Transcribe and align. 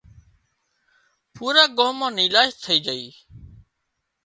پُورا 1.33 1.63
ڳام 1.77 1.93
مان 1.99 2.11
نيلاش 2.17 2.49
ٿئي 2.63 2.77
جھئي 2.85 3.07